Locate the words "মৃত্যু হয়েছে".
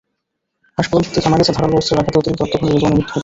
2.97-3.19